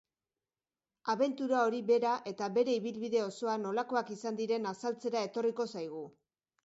[1.13, 6.03] Abentura hori bera eta bere ibilbide osoa nolakoak izan diren azaltzera etorriko zaigu.